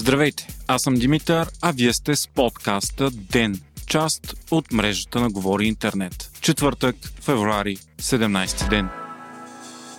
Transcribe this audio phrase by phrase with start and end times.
[0.00, 5.66] Здравейте, аз съм Димитър, а вие сте с подкаста ДЕН, част от мрежата на Говори
[5.66, 6.30] Интернет.
[6.40, 8.99] Четвъртък, февруари, 17 ден.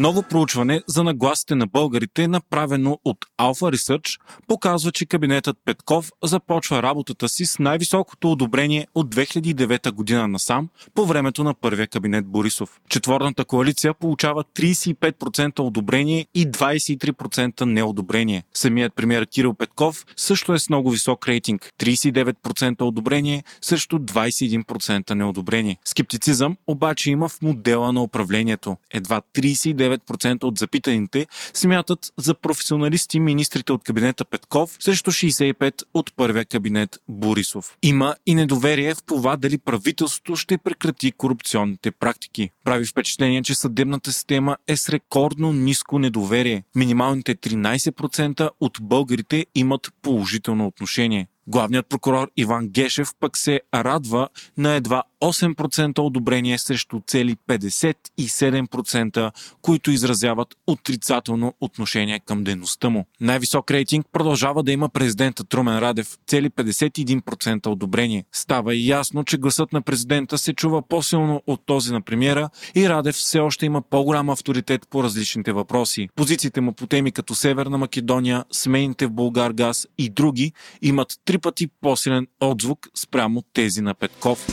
[0.00, 6.82] Ново проучване за нагласите на българите, направено от Alpha Research, показва, че кабинетът Петков започва
[6.82, 12.80] работата си с най-високото одобрение от 2009 година насам по времето на първия кабинет Борисов.
[12.88, 18.42] Четворната коалиция получава 35% одобрение и 23% неодобрение.
[18.54, 25.76] Самият премьер Кирил Петков също е с много висок рейтинг 39% одобрение срещу 21% неодобрение.
[25.84, 28.76] Скептицизъм обаче има в модела на управлението.
[28.90, 36.16] Едва 39 69% от запитаните смятат за професионалисти министрите от кабинета Петков срещу 65% от
[36.16, 37.76] първия кабинет Борисов.
[37.82, 42.50] Има и недоверие в това дали правителството ще прекрати корупционните практики.
[42.64, 46.62] Прави впечатление, че съдебната система е с рекордно ниско недоверие.
[46.74, 51.28] Минималните 13% от българите имат положително отношение.
[51.46, 59.90] Главният прокурор Иван Гешев пък се радва на едва 8% одобрение срещу цели 57%, които
[59.90, 63.06] изразяват отрицателно отношение към дейността му.
[63.20, 68.24] Най-висок рейтинг продължава да има президента Трумен Радев, цели 51% одобрение.
[68.32, 72.88] Става и ясно, че гласът на президента се чува по-силно от този на премиера и
[72.88, 76.08] Радев все още има по-голям авторитет по различните въпроси.
[76.16, 80.52] Позициите му по теми като Северна Македония, смените в Българ газ и други
[80.82, 84.46] имат три пъти по-силен отзвук спрямо тези на Петков.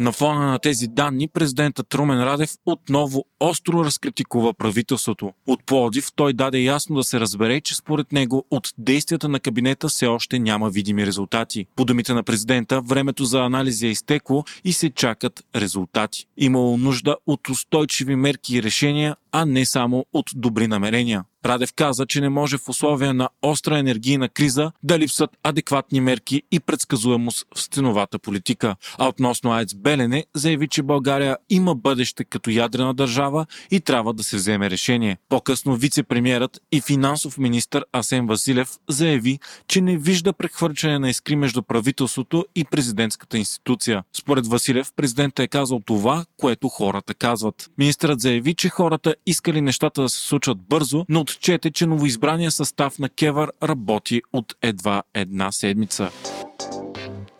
[0.00, 5.32] На фона на тези данни, президентът Трумен Радев отново остро разкритикува правителството.
[5.46, 9.88] От Плодив той даде ясно да се разбере, че според него от действията на кабинета
[9.88, 11.66] все още няма видими резултати.
[11.76, 16.26] По думите на президента, времето за анализи е изтекло и се чакат резултати.
[16.36, 21.24] Имало нужда от устойчиви мерки и решения, а не само от добри намерения.
[21.46, 26.42] Радев каза, че не може в условия на остра енергийна криза да липсват адекватни мерки
[26.52, 28.76] и предсказуемост в стеновата политика.
[28.98, 34.22] А относно АЕЦ Белене заяви, че България има бъдеще като ядрена държава и трябва да
[34.22, 35.18] се вземе решение.
[35.28, 39.38] По-късно вице-премьерът и финансов министр Асен Василев заяви,
[39.68, 44.02] че не вижда прехвърчане на искри между правителството и президентската институция.
[44.12, 47.70] Според Василев, президентът е казал това, което хората казват.
[47.78, 52.98] Министърът заяви, че хората искали нещата да се случват бързо, но отчете, че новоизбрания състав
[52.98, 56.10] на Кевър работи от едва една седмица.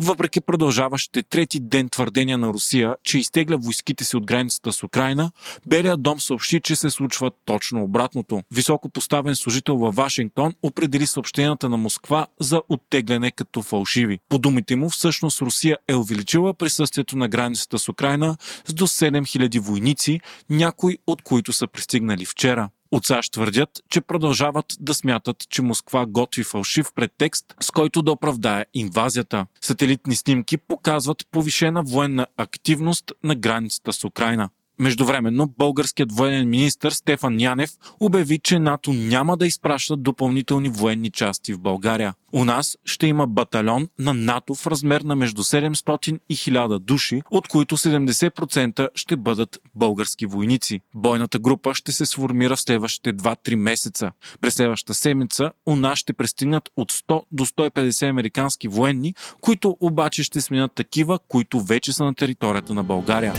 [0.00, 5.30] Въпреки продължаващите трети ден твърдения на Русия, че изтегля войските си от границата с Украина,
[5.66, 8.42] Белият дом съобщи, че се случва точно обратното.
[8.50, 14.18] Високо поставен служител във Вашингтон определи съобщенията на Москва за оттегляне като фалшиви.
[14.28, 19.60] По думите му, всъщност Русия е увеличила присъствието на границата с Украина с до 7000
[19.60, 22.68] войници, някои от които са пристигнали вчера.
[22.92, 28.12] От САЩ твърдят, че продължават да смятат, че Москва готви фалшив предтекст, с който да
[28.12, 29.46] оправдае инвазията.
[29.60, 34.48] Сателитни снимки показват повишена военна активност на границата с Украина.
[34.80, 41.54] Междувременно българският военен министр Стефан Янев обяви, че НАТО няма да изпращат допълнителни военни части
[41.54, 42.14] в България.
[42.32, 47.22] У нас ще има батальон на НАТО в размер на между 700 и 1000 души,
[47.30, 50.80] от които 70% ще бъдат български войници.
[50.94, 54.10] Бойната група ще се сформира в следващите 2-3 месеца.
[54.40, 60.22] През следващата седмица у нас ще пристигнат от 100 до 150 американски военни, които обаче
[60.22, 63.34] ще сменят такива, които вече са на територията на България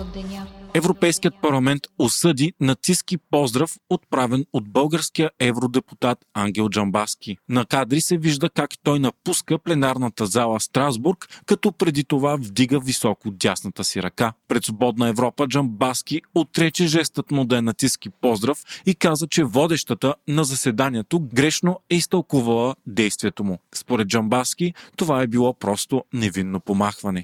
[0.00, 0.46] от деня.
[0.74, 7.36] Европейският парламент осъди нацистски поздрав, отправен от българския евродепутат Ангел Джамбаски.
[7.48, 13.30] На кадри се вижда как той напуска пленарната зала Страсбург, като преди това вдига високо
[13.30, 14.32] дясната си ръка.
[14.48, 20.14] Пред свободна Европа Джамбаски отрече жестът му да е нацистски поздрав и каза, че водещата
[20.28, 23.58] на заседанието грешно е изтълкувала действието му.
[23.74, 27.22] Според Джамбаски това е било просто невинно помахване.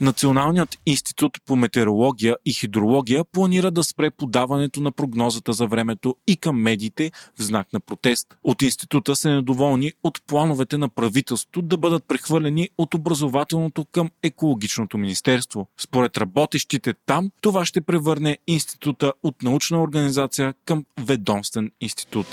[0.00, 6.36] Националният институт по метеорология и хидрология планира да спре подаването на прогнозата за времето и
[6.36, 8.36] към медиите в знак на протест.
[8.44, 14.98] От института са недоволни от плановете на правителството да бъдат прехвърлени от образователното към екологичното
[14.98, 15.68] министерство.
[15.80, 22.26] Според работещите там, това ще превърне института от научна организация към ведомствен институт.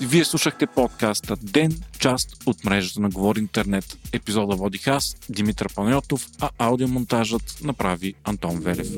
[0.00, 3.98] Вие слушахте подкаста Ден, част от мрежата на Говори Интернет.
[4.12, 8.88] Епизода водих аз, Димитър Панайотов, а аудиомонтажът направи Антон Велев.